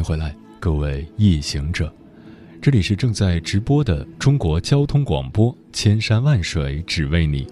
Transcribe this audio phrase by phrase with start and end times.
[0.00, 1.92] 迎回来，各位夜行者，
[2.62, 7.46] 这里是正在直播的中国交通广播，千山万水只为你，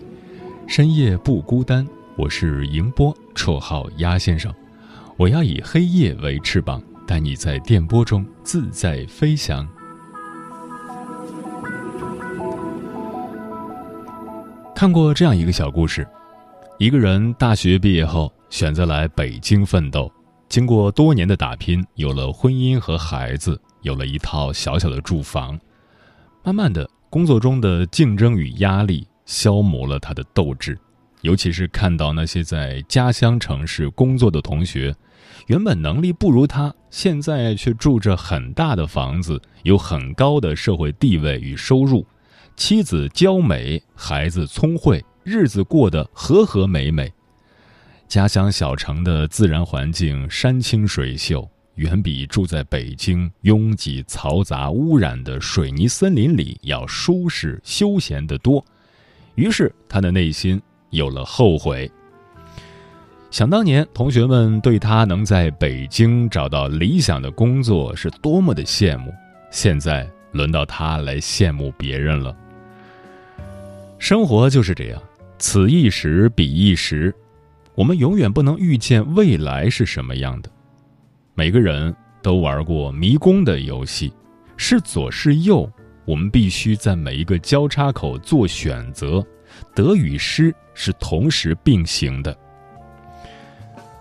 [0.67, 1.87] 深夜不孤单。
[2.17, 4.51] 我是迎波，绰号鸭先生。
[5.19, 9.69] 我要以黑夜为翅膀，带你在电波中自在飞翔。
[14.75, 16.09] 看过这样一个小故事：
[16.79, 20.11] 一个人大学毕业后选择来北京奋斗。
[20.49, 25.59] 经过多年的打拼，有了婚姻和孩子，有了一套小小的住房。
[26.43, 30.79] 慢慢的，工作中的竞争与压力消磨了他的斗志，
[31.21, 34.95] 尤其是看到那些在家乡城市工作的同学，
[35.49, 42.07] 原本能力不如他，现在却住着很大的房子，有很高的社会地位与收入，
[42.57, 47.13] 妻子娇美，孩子聪慧，日子过得和和美美。
[48.09, 58.65] 家乡小城的自然环境山清水秀，远比住在北京拥挤嘈杂、污染的水泥森林里要舒适休闲得多。
[59.35, 61.91] 于是他的内心有了后悔。
[63.31, 69.13] 想当年，同学们对他能在北京找到理想的工作是多么的羡慕，
[69.51, 72.35] 现在轮到他来羡慕别人了。
[73.99, 75.03] 生活就是这样，
[75.39, 77.15] 此一时彼一时。
[77.79, 80.51] 我们永远不能预见未来是什么样的。
[81.37, 84.13] 每个人都玩过迷宫的游戏，
[84.57, 85.71] 是左是右，
[86.05, 89.25] 我们必须在每一个交叉口做选择，
[89.77, 92.37] 得与失是同时并行的。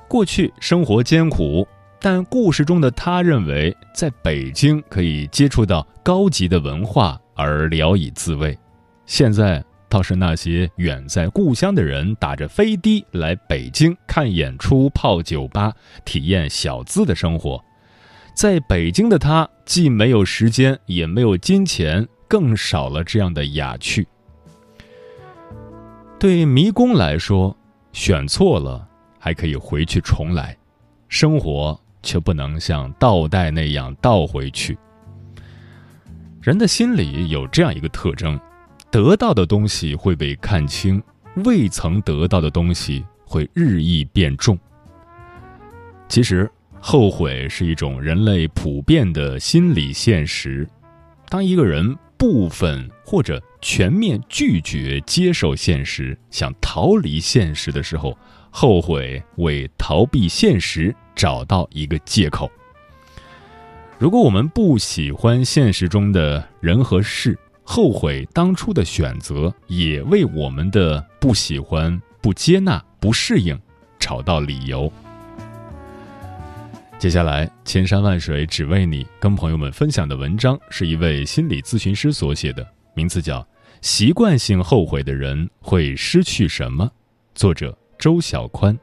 [0.08, 1.68] 过去生活艰苦，
[2.02, 8.58] 但故事中的他认为，在北京可以接触到高级的文化而聊以自慰。
[9.06, 9.64] 现在。
[9.90, 17.64] 倒是那些远在故乡的人，打着飞的来北京看演出、泡酒吧、体验小资的生活。
[18.34, 24.08] 在北京的他，既没有时间，也没有金钱，更少了这样的雅趣。
[26.19, 27.56] 对迷宫来说，
[27.94, 28.88] 选错了
[29.18, 30.56] 还可以回去重来，
[31.08, 34.78] 生活却不能像倒带那样倒回去。
[36.42, 38.40] 人的心里有这样一个特征。
[38.90, 41.02] 得到的东西会被看清，
[41.46, 44.58] 未曾得到的东西会日益变重。
[46.08, 46.50] 其实，
[46.80, 50.68] 后悔是一种人类普遍的心理现实。
[51.28, 58.18] 当一个人部分或者全面拒绝接受现实，想逃离现实的时候，
[58.50, 62.50] 后悔为逃避现实找到一个借口。
[64.00, 67.38] 如果我们不喜欢现实中的人和事，
[67.70, 73.60] 后悔当初的选择，也为我们的不喜欢、不接纳、不适应
[74.00, 74.90] 找到理由。
[76.98, 83.42] 接下来，千山万水只为你，跟朋友们分享的文章是一位心理咨询师所写的，名字叫
[83.82, 86.86] 《习惯性后悔的人会失去什么》，
[87.36, 88.76] 作者周小宽。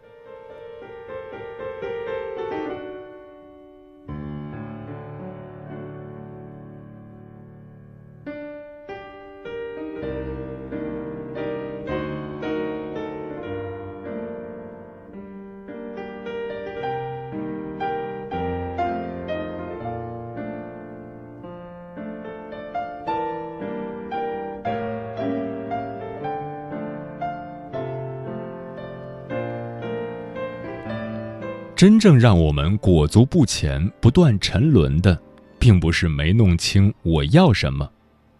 [31.76, 35.21] 真正让我们裹足不前、不断沉沦的，
[35.59, 37.88] 并不是没弄清我要什么。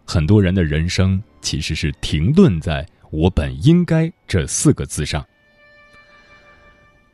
[0.05, 5.25] 很多人的人生其实是停顿在“我本应该”这四个字上。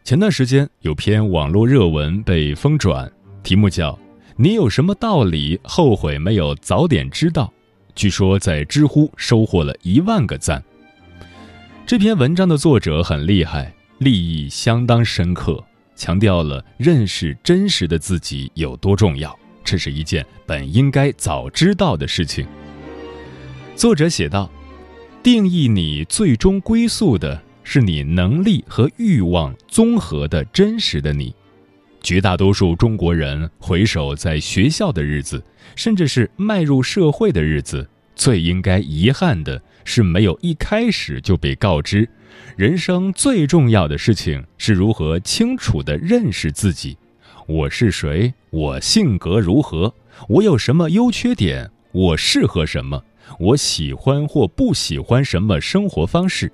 [0.04, 3.98] 前段时间有篇网络热文被疯转，题目叫
[4.38, 7.52] “你有什么道理后悔没有早点知道”，
[7.96, 10.64] 据说在知乎收获了一万个赞。
[11.88, 15.64] 这篇文章的作者很厉害，立意相当深刻。
[16.02, 22.44] 强调了认识真实的自己有多重要，这是一件本应该早知道的事情。
[23.76, 24.50] 作者写道
[25.22, 31.36] ：“定义你最终归宿的是你能力和欲望综合的真实的你。
[32.02, 35.44] 绝大多数中国人回首在学校的日子，
[35.76, 42.10] 甚至是迈入社会的日子，最应该遗憾的是没有一开始就被告知，
[42.56, 46.98] 人生最重要的事情是如何清楚地认识自己。
[47.48, 48.34] 我是谁？
[48.50, 49.94] 我性格如何？
[50.28, 51.70] 我有什么优缺点？
[51.92, 53.04] 我适合什么？
[53.40, 56.52] 我喜欢或不喜欢什么生活方式？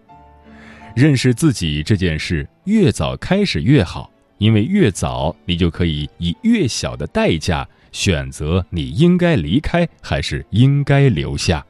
[0.95, 11.65] 认识自己这件事越早开始越好，因为越早你就可以以越小的代价选择你应该离开还是应该留下。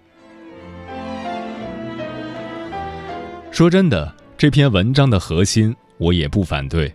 [3.57, 6.93] 说真的，这篇文章的核心我也不反对。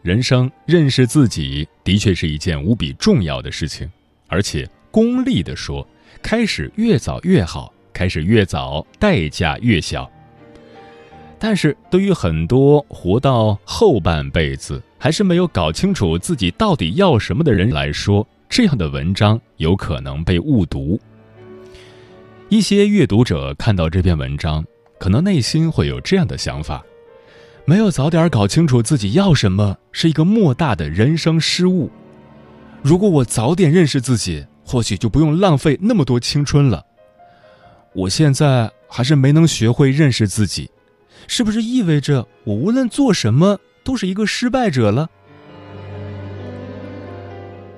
[0.00, 3.86] 人生认识自己的确是一件无比重要的事情，
[4.26, 5.86] 而且功利的说。
[6.22, 10.10] 开始越早越好，开始越早代价越小。
[11.38, 20.98] 但是对于很多活到后半辈子还是没有搞清楚自己到底要什么的人来说，这样的文章有可能被误读。
[22.48, 24.64] 一些阅读者看到这篇文章，
[24.98, 26.84] 可能内心会有这样的想法：
[27.64, 31.90] 没有早点搞清楚自己要什么，是一个莫大的人生失误。
[32.82, 34.46] 如果我早点认识自己。
[34.70, 36.84] 或许就不用浪费那么多青春了。
[37.94, 40.70] 我现在还是没能学会认识自己，
[41.26, 45.08] 是不是意味着我无论做什么都是一个失败者了？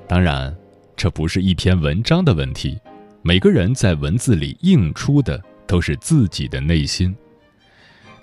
[0.09, 0.53] 当然，
[0.97, 2.77] 这不是一篇文章的问题。
[3.23, 5.41] 每个人在文字里映出的
[5.71, 7.15] 都是自己的内心。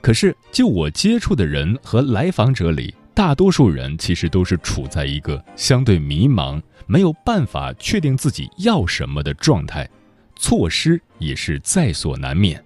[0.02, 6.62] 可是，就我接触的人和来访者里，大多数人其实都是处在一个相对迷茫。
[6.90, 9.90] 没有办法确定自己要什么的状态，
[10.38, 12.64] 错失也是在所难免。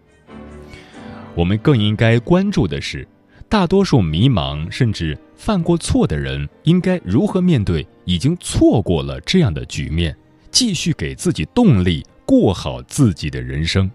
[1.33, 3.07] 我们更应该关注的是，
[3.49, 10.15] 大多数迷茫甚至犯过错的人，应该如何面对已经错过了这样的局面，
[10.51, 13.89] 继续给自己动力，过好自己的人生。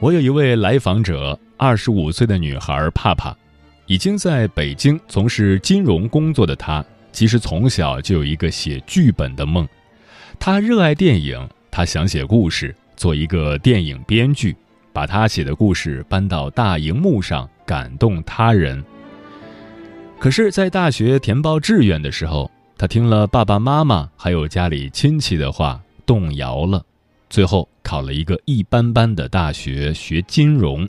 [0.00, 3.36] 我有一位来访者，二十五岁的女孩帕帕。
[3.86, 9.66] 已经在北京从事金融工作的她，其实从小就有一个写剧本的梦。
[10.38, 14.54] 她热爱电影，她想写故事，做一个电影编剧，
[14.92, 18.84] 把她写的故事搬到大荧幕上，感动他人。
[20.20, 26.84] 可是，在大学填报志愿的时候，他听了爸爸妈妈还有家里亲戚的话，动摇了，
[27.28, 30.86] 最后考了一个一般般的大学，学金融。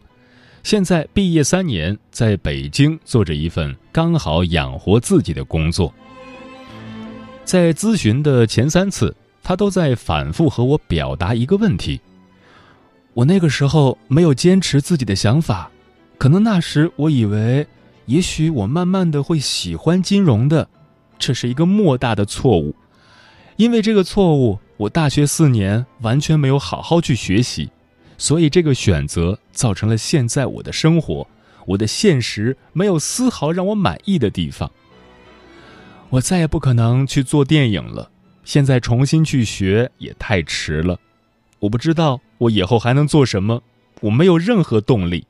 [0.64, 5.94] 现在毕业三年，在北京做着一份刚好养活自己的工作。
[7.46, 12.02] 在咨询的前三次，他都在反复和我表达一个问题：
[13.14, 15.72] 我那个时候没有坚持自己的想法，
[16.18, 17.66] 可能那时我以为，
[18.08, 20.68] 也许我慢慢的会喜欢金融的，
[21.18, 22.76] 这是一个莫大的错误。
[23.56, 27.70] 因为这个错误，我大学四年完全没有好好去学习。
[28.18, 31.28] 所以这个选择造成了现在我的生活，
[31.66, 34.72] 我的现实没有丝毫让我满意的地方。
[36.10, 38.10] 我再也不可能去做电影了，
[38.46, 40.98] 现在重新去学也太迟了。
[41.60, 43.62] 我不知道我以后还能做什么，
[44.00, 45.28] 我没有任何动力。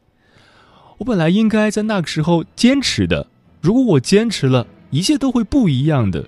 [1.00, 3.26] 我本来应该在那个时候坚持的，
[3.62, 6.28] 如果我坚持了，一切都会不一样的。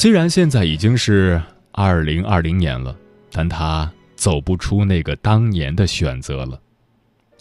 [0.00, 1.38] 虽然现在已经是
[1.72, 2.96] 二零二零年了。
[3.30, 6.58] 但他走不出那个当年的选择了，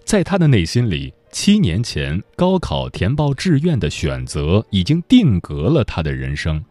[0.04, 6.62] 在他的内心里，七年前高考填报志愿的选择已经定格了他的人生。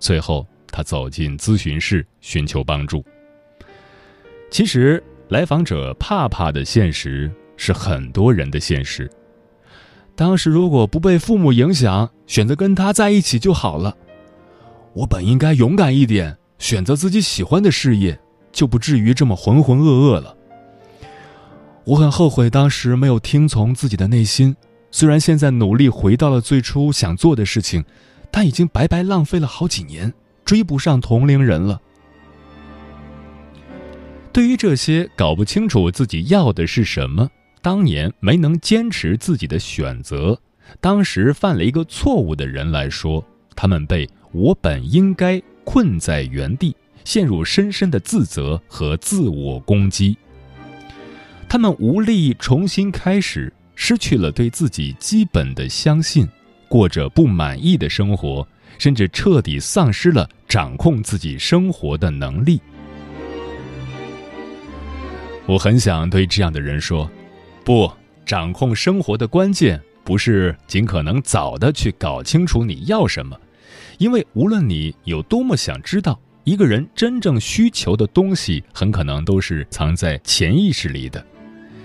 [0.00, 3.04] 最后，他走进咨询室寻求帮助。
[4.50, 9.08] 其实，来访者怕怕的现实是很多人的现实。
[10.16, 13.96] 当时如果不被父母影响，选择跟他在一起就好了。
[14.94, 18.18] 我本应该勇敢一点，选择自己喜欢的事业。
[18.52, 20.36] 就不至于这么浑浑噩噩了。
[21.84, 24.54] 我很后悔当时没有听从自己的内心，
[24.90, 27.82] 虽然现在努力回到了最初想做的事情，
[28.30, 30.12] 但已经白白浪费了好几年，
[30.44, 31.80] 追不上同龄人了。
[34.34, 37.26] 对于这些搞不清楚自己要的是什么，
[37.62, 40.38] 当年没能坚持自己的选择，
[40.78, 43.24] 当时犯了一个错误的人来说，
[43.56, 46.74] 他们被我本应该困在原地。
[47.04, 50.16] 陷入深深的自责和自我攻击，
[51.48, 56.28] 他们无力重新开始，失去了对自己基本的相信，
[56.68, 58.46] 过着不满意的生活，
[58.78, 62.60] 甚至彻底丧失了掌控自己生活的能力。
[65.46, 67.10] 我很想对这样的人说：
[67.64, 67.90] 不，
[68.24, 73.36] 掌控生活的关键不是尽可能早的去搞清楚你要什么，
[74.02, 81.24] 因为无论你有多么想知道，一个人真正需求的东西，很可能都是藏在潜意识里的。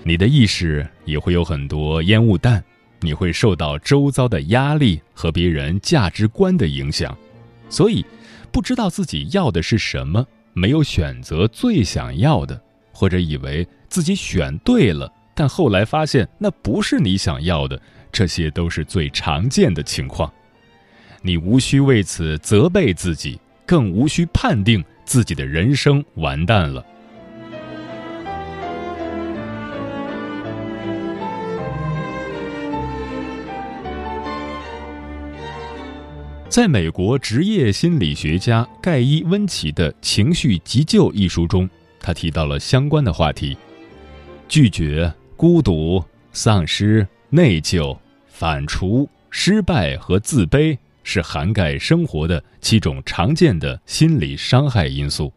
[0.02, 2.60] 你的意识也会有很多烟雾弹，
[3.02, 7.16] 你会受到周遭的压力和别人价值观的影响，
[7.68, 8.04] 所以
[8.50, 12.60] 不知道自己要的是什么，没有选择最想要的。
[12.92, 20.28] 或者以为自己选对了，但后来发现那不是你想要的，这些都是最常见的情况。
[21.22, 26.84] 你无需为此责备自己，更无需判定自己的人生完蛋了。
[36.48, 41.68] 在美国职业心理学家盖伊·温奇的《情绪急救》一书中。
[42.00, 43.56] 他提到了相关的话题：
[44.48, 47.96] 拒绝、孤独、丧失、内疚、
[48.26, 50.78] 反刍、失败和自卑
[51.10, 55.32] 是涵盖生活的七种常见的心理伤害因素。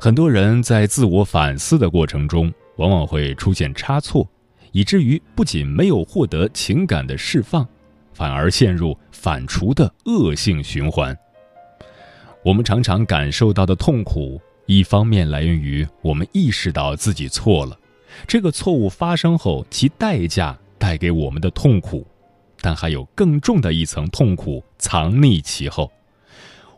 [0.00, 4.28] 很多人在自我反思的过程中，往往会出现差错，
[4.72, 7.64] 以至于不仅没有获得情感的释放，
[8.12, 11.16] 反而陷入反刍的恶性循环。
[12.42, 14.40] 我们常常感受到的痛苦。
[14.66, 17.78] 一方面来源于我们意识到自己错了，
[18.26, 22.04] 这个错误发生后其代价带给我们的痛苦，
[22.60, 25.90] 但还有更重的一层痛苦藏匿其后。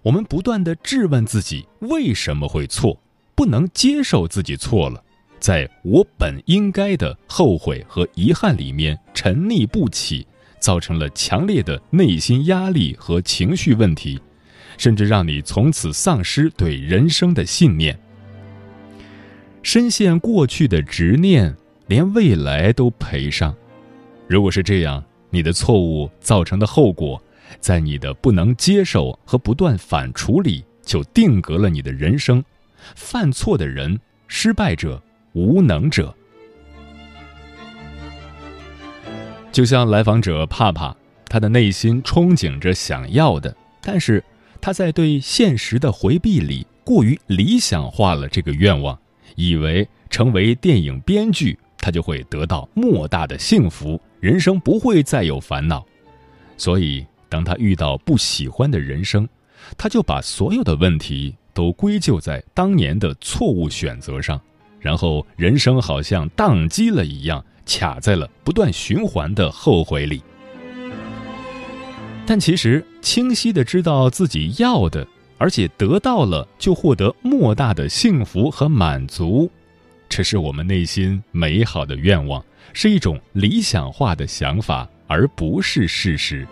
[0.03, 2.99] 我们不断的质问自己为什么会错，
[3.35, 5.03] 不能接受自己错了，
[5.39, 10.27] 在我本应该的后悔和遗憾里面沉溺不起，
[10.59, 14.21] 造成了强烈的内心压力和情绪问题。
[14.79, 18.01] 甚至让你从此丧失对人生的信念。
[19.63, 21.55] 深陷过去的执念，
[21.87, 23.55] 连未来都赔上。
[24.27, 27.23] 如果是这样，你的错误造成的后果，
[27.59, 32.45] 在你的不能接受和不断反处理，就定格了你的人生。
[32.95, 36.15] 犯错的人，失败者，无能者。
[39.53, 40.95] 就像来访者帕帕，
[41.29, 44.23] 他的内心憧憬着想要的，但是。
[44.63, 48.99] 他在对现实的回避里过于理想化了这个愿望，
[49.35, 55.85] 以为成为电影编剧，他就会得到莫大的幸福，人生不会再有烦恼。
[56.57, 59.29] 所以，当他遇到不喜欢的人生，
[59.79, 64.41] 他就把所有的问题都归咎在当年的错误选择上，
[64.79, 70.23] 然后人生好像宕机了一样，卡在了不断循环的后悔里。
[72.27, 75.07] 但其实，清晰的知道自己要的，
[75.39, 79.51] 而且得到了，就获得莫大的幸福和满足，
[80.09, 86.47] 这是我们内心美好的愿望，是一种理想化的想法，而不是事实。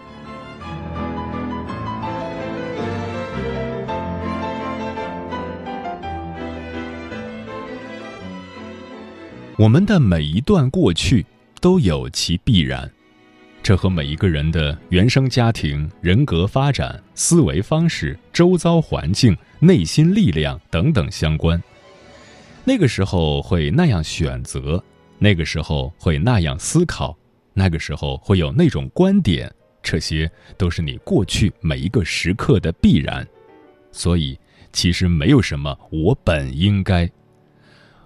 [9.57, 11.27] 我们的每一段过去
[11.61, 12.89] 都有其必然。
[13.61, 21.61] 这和每一个人的原生家庭、人格发展、思维方式、周遭环境、内心力量等等相关。
[22.65, 24.83] 那个时候会那样选择，
[25.19, 27.17] 那个时候会那样思考，
[27.55, 33.27] 那个时候会有那种观点，这些都是你过去每一个时刻的必然。
[33.93, 34.39] 所以，
[34.73, 37.11] 其实没有什么我本应该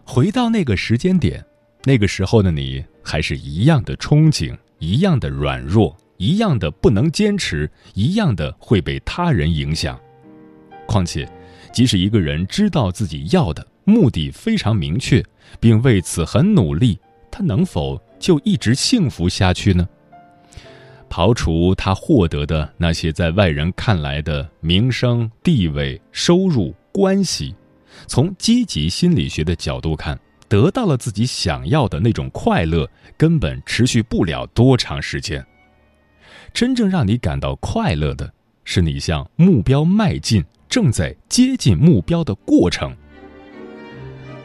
[0.05, 1.45] 回到那个时间点，
[1.85, 4.57] 那个时候的你还是一样的憧憬。
[4.79, 9.97] 一样的软弱，一样的不能坚持，一样的会被他人影响。
[10.89, 11.25] 况且，
[11.73, 15.25] 即使一个人知道自己要的目的非常明确，
[15.61, 16.99] 并为此很努力，
[17.31, 19.89] 他能否就一直幸福下去呢？
[21.09, 27.55] 刨除他获得的那些在外人看来的名声、地位、收入、关系，
[28.07, 30.19] 从积极心理学的角度看。
[30.49, 35.43] 得到了自己想要的那种快乐，根本持续不了多长时间。
[36.53, 38.31] 真正让你感到快乐的，
[38.63, 42.95] 是你向目标迈进、正在接近目标的过程。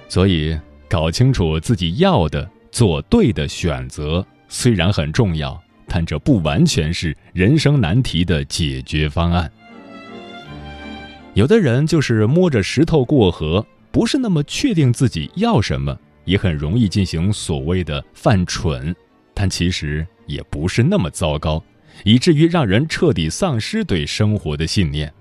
[0.07, 0.57] 所以，
[0.89, 9.51] 搞清楚自己要的，做对的选择，虽然很重要，但这不完全是人生难题的解决方案。
[11.33, 13.65] 有的人就是摸着石头过河。
[13.89, 18.95] 不是那么确定自己要什么，也很容易进行所谓的犯蠢，
[19.33, 21.63] 但其实也不是那么糟糕，
[22.03, 25.11] 以至于让人彻底丧失对生活的信念。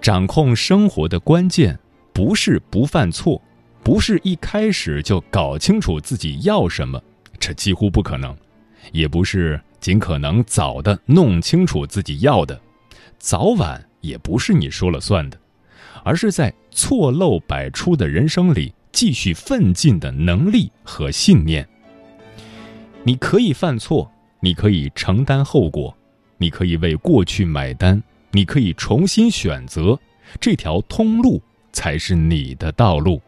[0.00, 1.78] 掌控生活的关键
[2.16, 3.38] 不是不犯错，
[3.82, 6.98] 不是一开始就搞清楚自己要什么，
[7.38, 8.34] 这几乎不可能；
[8.90, 12.58] 也不是尽可能早的弄清楚自己要的，
[13.18, 15.38] 早晚也不是你说了算的，
[16.04, 21.68] 而是在错漏百出的人生里继续奋进的能力和信念。
[23.02, 25.94] 你可以犯错，你可以承担后果，
[26.38, 30.00] 你可以为过去买单，你可以重新选择，
[30.40, 31.42] 这条通路
[31.76, 33.20] 才是你的道路。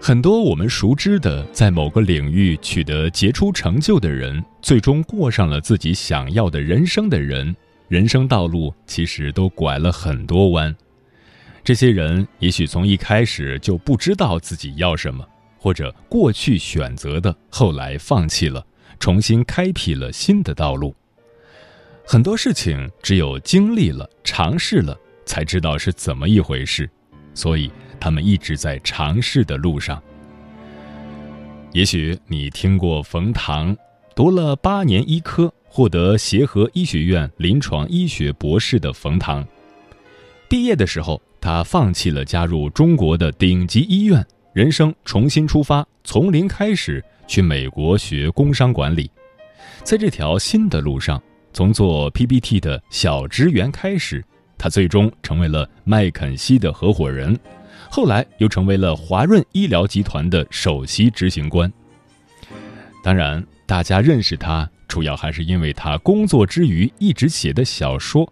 [0.00, 7.54] 很多我们熟知的，在某个领域取得杰出成就的人，最终过上了自己想要的人生的人，
[7.88, 10.74] 人生道路其实都拐了很多弯。
[11.64, 15.26] 这些人也许从一开始就不知道自己要什么，
[15.58, 18.64] 或者过去选择的，后来放弃了，
[19.00, 20.94] 重新开辟了新的道路。
[22.06, 24.94] 很多事情只有经历了、尝试了，
[25.24, 26.88] 才知道是怎么一回事，
[27.34, 27.70] 所以。
[28.00, 30.02] 他们一直在尝试的路上。
[31.72, 33.74] 也许你听过冯唐，
[34.14, 39.46] 读了八年医科，获得协和医学院临床医学博士的冯唐。
[40.50, 49.10] 毕业的时候，他放弃了加入中国的顶级医院，人生重新出发，从零开始去美国学工商管理。
[49.82, 51.22] 在这条新的路上，
[51.52, 54.24] 从做 PPT 的小职员开始，
[54.56, 57.38] 他最终成为了麦肯锡的合伙人。
[57.90, 61.70] 后来又成为了华润医疗集团的首席执行官。
[63.02, 68.26] 当然，大家认识他主要还是因为他工作之余一直写的小说。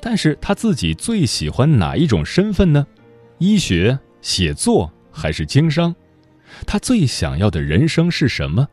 [0.00, 2.86] 但是他自己最喜欢哪一种身份呢？
[3.38, 5.94] 医学、写作还是经商？
[6.66, 8.66] 他最想要的人生是什么？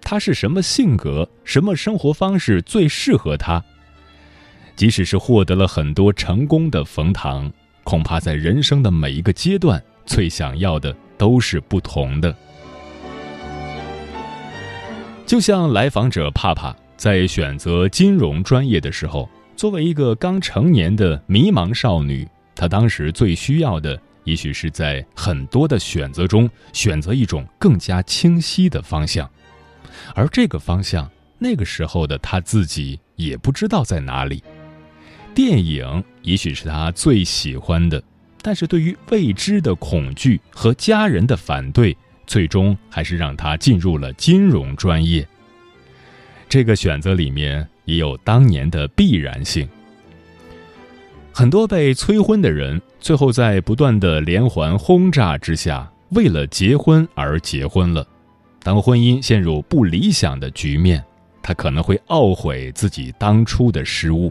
[0.00, 1.28] 他是什么性格？
[1.44, 3.62] 什么生活方式最适合他？
[4.74, 7.50] 即使是获得了很多成功的冯唐。
[7.84, 12.34] 恐怕在人生的每一个阶段，最想要的都是不同的。
[15.26, 19.28] 就像来访者帕帕在选择金融专业的时候，
[19.62, 29.30] 作为一个刚成年的迷茫少女，她当时最需要的，也许是在很多的选择中选择一种更加清晰的方向。
[30.16, 34.42] 而这个方向，那个时候的她自己也不知道在哪里。
[35.32, 38.02] 电影也许是他最喜欢的，
[38.42, 41.96] 但是对于未知的恐惧和家人的反对，
[42.26, 45.24] 最终还是让她进入了金融专业。
[46.52, 49.66] 这个选择里面也有当年的必然性。
[51.32, 58.06] 很多被催婚的人，最后在不断的连环轰炸之下，为了结婚而结婚了。
[58.62, 61.02] 当婚姻陷入不理想的局面，
[61.42, 64.30] 他可能会懊悔自己当初的失误。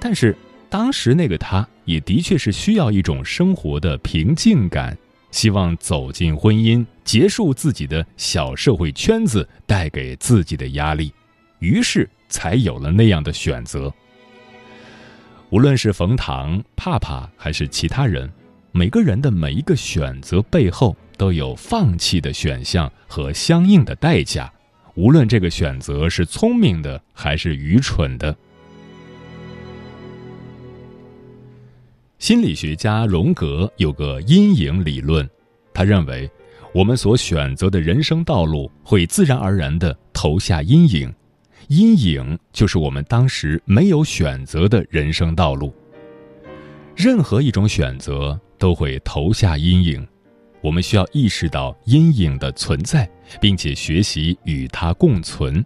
[0.00, 0.34] 但是，
[0.70, 4.96] 当时那个他，也的确是需要一种生活的平静感，
[5.34, 11.12] 希望走进婚姻，结束自己的小社会圈子带给自己的压力，
[11.58, 13.92] 于是才有了那样的选择。
[15.50, 18.32] 无论是冯唐、帕帕还是其他人，
[18.70, 24.48] 每个人的每一个选择背后都有放弃的选项和相应的代价，
[24.94, 28.36] 无论这个选择是聪明的还是愚蠢的。
[32.18, 35.28] 心理学家荣格有个阴影理论，
[35.74, 36.30] 他认为，
[36.72, 41.12] 我们所选择的人生道路会自然而然地投下阴影，
[41.68, 45.74] 阴影就是我们当时没有选择的人生道路。
[46.96, 50.06] 任何一种选择都会投下阴影，
[50.62, 55.62] 我们需要意识到阴影的存在，并且学习与它共存。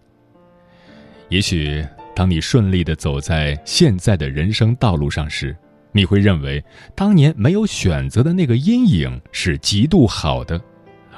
[1.28, 5.54] 也许，当你顺利地走在现在的人生道路上时，
[5.98, 10.62] 你会认为当年没有选择的那个阴影是极度好的，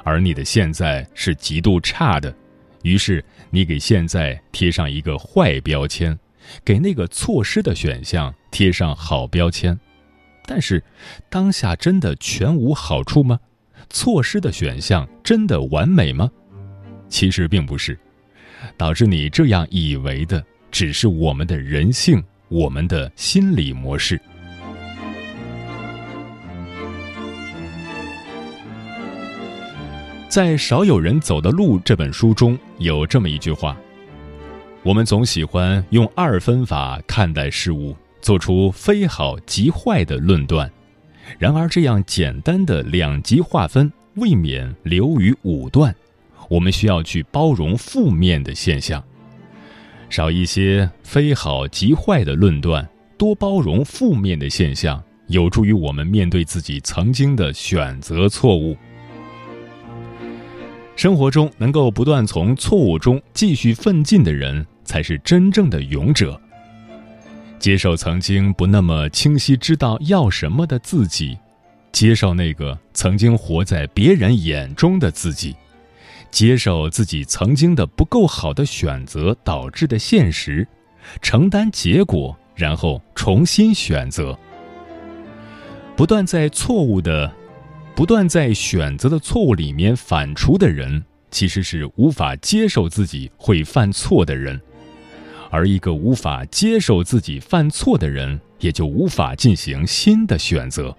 [0.03, 2.35] 而你的现在是极度差的，
[2.81, 6.17] 于是你给现在贴上一个坏标签，
[6.65, 9.79] 给那个错失的选项贴上好标签。
[10.47, 10.83] 但是，
[11.29, 13.39] 当下真的全无好处吗？
[13.91, 16.27] 错失的选项真的完美吗？
[17.07, 17.95] 其实并不是，
[18.75, 24.19] 导致你这样以为的，只是我们的人性，我们的心理模式。
[30.31, 33.77] 在《少有人走的路》这本书中有这么一句话
[34.81, 40.71] ：“我们总喜欢用二分法看待事物，做出非好即坏的论断，
[41.37, 45.93] 然而，这样简单的两极划分未免流于武断。
[46.47, 49.03] 我们需要去包容负面的现象，
[50.09, 58.77] 少一些非好即坏的论断，多包容负面的现象，有助于我们面对自己曾经的选择错误。
[61.01, 66.39] 生活中能够不断从错误中继续奋进的人，才是真正的勇者。
[67.57, 71.35] 接受曾经不那么清晰知道要什么的自己，
[71.91, 75.55] 接受那个曾经活在别人眼中的自己。
[76.29, 80.67] 接受自己曾经的不够好的选择导致的现实，
[81.19, 84.37] 承担结果，然后重新选择。
[85.95, 87.33] 不断在错误的、
[87.93, 94.59] 不断在选择的错误里面反刍的人，其实是无法接受自己会犯错的人。
[95.51, 100.95] 而一个无法接受自己犯错的人，也就无法进行新的选择。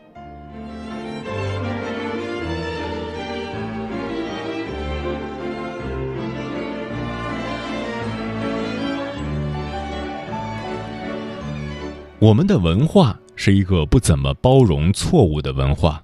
[12.21, 16.01] 我们的文化是一个不怎么包容错误的文化，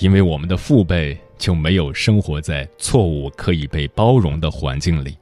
[0.00, 5.16] 因为我们的父辈就没有生活在错误可以被包容的环境里。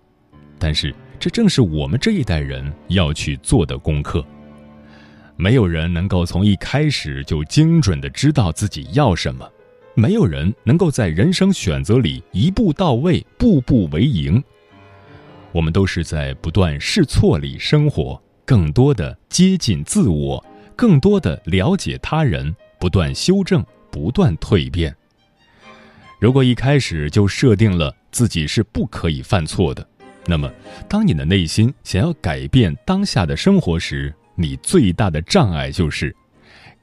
[0.56, 4.24] 但是，这正是我们这一代人要去做的功课。
[5.36, 9.48] 没有人能够从一开始就精准的知道自己要什么，
[9.94, 14.42] 没有人能够在人生选择里一步到位、步步为营。
[15.50, 18.20] 我们都是在不断试错里生活。
[18.44, 20.42] 更多的接近自我，
[20.74, 23.62] 更多的了解他人，不断修正，
[23.98, 24.94] 不断蜕变。
[26.20, 29.84] 如果一开始就设定了自己是不可以犯错的，
[30.24, 30.48] 那么
[30.88, 36.14] 当你的内心想要改变当下的生活时，你最大的障碍就是，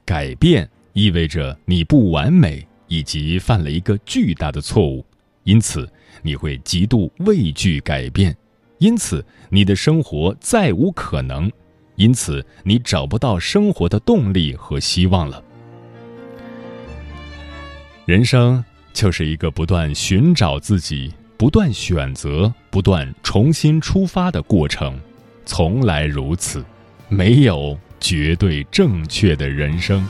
[0.04, 5.02] 改变意味着你不完美以及犯了一个巨大的错误，
[5.44, 8.36] 因此你会极度畏惧改变。
[8.78, 11.50] 因此，你的生活再无可能，
[11.94, 15.42] 因此你找不到生活的动力和希望了。
[18.06, 24.96] 人生就是一个不断寻找自己、不断选择、不断重新出发的过程，
[25.44, 26.64] 从来如此，
[27.08, 30.06] 没有绝对正确的人生。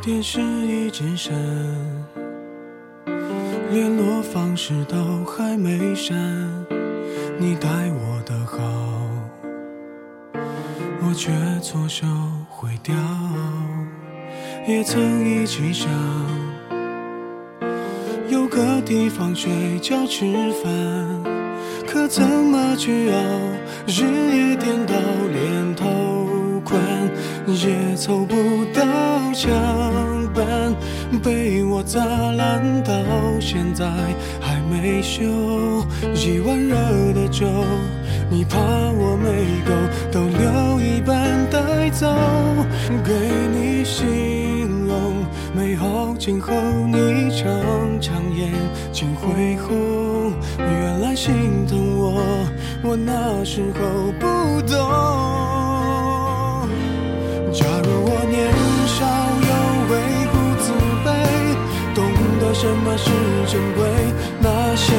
[0.00, 1.34] 电视一直闪。
[3.70, 6.16] 联络方式都还没删，
[7.38, 8.58] 你待我的好，
[11.02, 12.06] 我却错手
[12.48, 12.94] 毁掉。
[14.66, 15.90] 也曾一起想
[18.30, 20.24] 有个地方睡觉吃
[20.62, 20.72] 饭，
[21.86, 23.16] 可怎么去熬？
[23.86, 24.02] 日
[24.34, 24.94] 夜颠倒，
[25.32, 25.84] 连头
[26.64, 26.80] 款
[27.46, 28.82] 也凑不到
[29.34, 29.52] 墙
[30.34, 30.74] 板。
[31.22, 32.94] 被我砸烂，到
[33.40, 33.84] 现在
[34.40, 35.22] 还没修。
[36.14, 36.74] 一碗热
[37.12, 37.46] 的粥，
[38.30, 39.72] 你怕我没够，
[40.10, 42.06] 都留一半带走。
[43.04, 43.12] 给
[43.52, 44.04] 你形
[45.54, 47.46] 美好，今后你常
[48.00, 48.50] 常眼
[48.92, 50.32] 睛会红。
[50.58, 52.20] 原来心疼我，
[52.82, 54.26] 我那时候不
[54.66, 54.76] 懂。
[57.52, 58.50] 假如我年
[58.98, 59.06] 少
[59.46, 59.50] 有
[59.90, 59.94] 为，
[60.32, 60.66] 不自
[61.04, 61.08] 卑，
[61.94, 62.02] 懂
[62.40, 62.52] 得。
[62.52, 63.10] 什么是
[63.46, 63.80] 珍贵？
[64.40, 64.92] 那些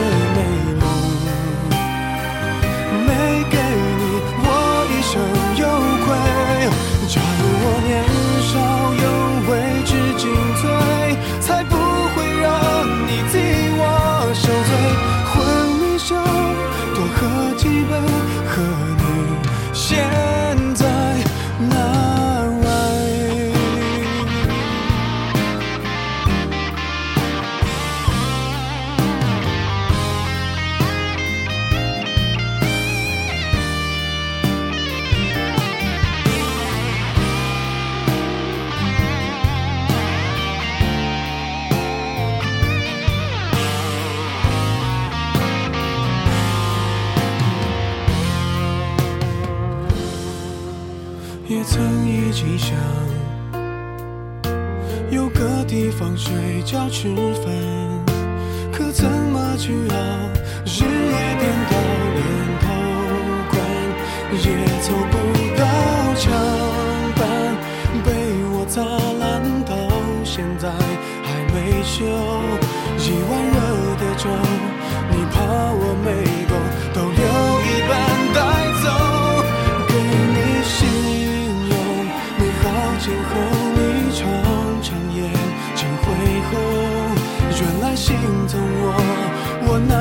[56.26, 56.34] 睡
[56.64, 57.54] 觉吃饭，
[58.74, 59.96] 可怎么去熬？
[60.66, 61.74] 日夜颠倒，
[62.16, 62.20] 连
[62.62, 62.66] 头
[63.52, 63.54] 款
[64.34, 64.46] 也
[64.82, 65.14] 凑不
[65.56, 65.62] 到
[66.16, 66.24] 墙
[67.16, 67.22] 板，
[68.04, 68.10] 被
[68.50, 68.82] 我砸
[69.20, 69.24] 烂
[69.66, 69.72] 到
[70.24, 70.68] 现在
[71.22, 71.94] 还没修。
[72.98, 73.56] 一碗热
[74.02, 74.26] 的粥，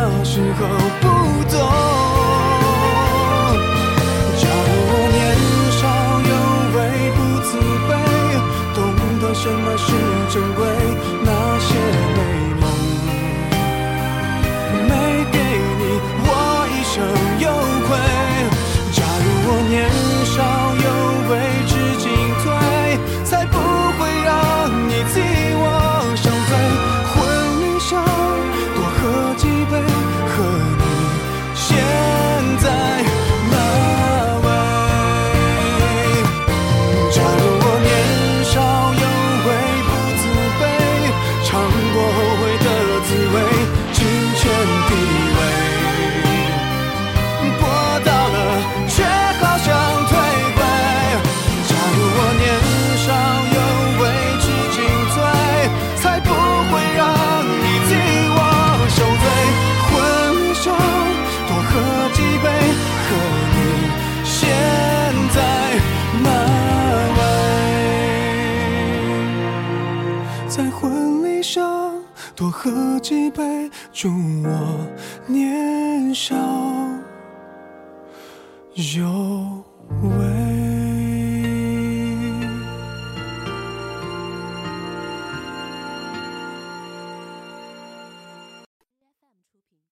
[0.07, 0.67] 那时候
[1.01, 1.94] 不懂。